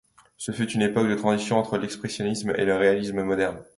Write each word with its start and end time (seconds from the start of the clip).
Ce 0.35 0.51
fut 0.51 0.71
une 0.71 0.81
époque 0.81 1.09
de 1.09 1.13
transition 1.13 1.57
entre 1.59 1.77
l'expressionnisme 1.77 2.53
et 2.57 2.65
le 2.65 2.75
réalisme 2.75 3.21
moderne. 3.21 3.61